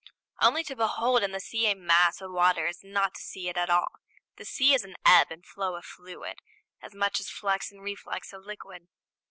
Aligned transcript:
Only 0.41 0.63
to 0.63 0.75
behold 0.75 1.21
in 1.21 1.31
the 1.31 1.39
sea 1.39 1.67
a 1.67 1.75
mass 1.75 2.21
of 2.21 2.31
water 2.31 2.65
is 2.65 2.79
not 2.83 3.13
to 3.13 3.21
see 3.21 3.49
it 3.49 3.55
at 3.55 3.69
all: 3.69 3.89
the 4.35 4.45
sea 4.45 4.73
is 4.73 4.83
an 4.83 4.95
ebb 5.05 5.27
and 5.29 5.45
flow 5.45 5.75
of 5.75 5.85
fluid, 5.85 6.39
as 6.81 6.95
much 6.95 7.19
as 7.19 7.27
a 7.27 7.31
flux 7.33 7.71
and 7.71 7.83
reflux 7.83 8.33
of 8.33 8.43
liquid. 8.43 8.87